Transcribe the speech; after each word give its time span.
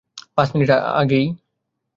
পাঁচ 0.37 0.49
মিনিট 0.53 0.69
আগেই। 0.93 1.25